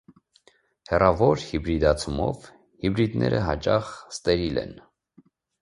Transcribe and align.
Հեռավոր 0.91 1.43
հիբրիդացումով, 1.49 2.49
հիբրիդները 2.87 3.45
հաճախ 3.51 3.95
ստերիլ 4.17 4.63
են։ 4.67 4.77